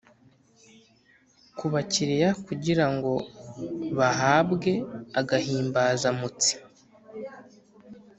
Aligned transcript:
ku 1.57 1.65
bakiliya 1.73 2.29
kugira 2.45 2.85
ngo 2.95 3.13
bahabwe 3.97 4.71
agahimbaza 5.19 6.09
mutsi 6.19 6.53